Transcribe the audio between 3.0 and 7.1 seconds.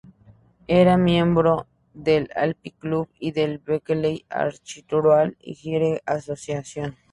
y del Berkeley Architectural Heritage Association.